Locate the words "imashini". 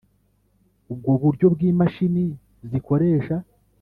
1.69-2.25